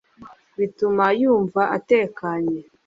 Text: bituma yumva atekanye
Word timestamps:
bituma 0.57 1.05
yumva 1.21 1.61
atekanye 1.77 2.59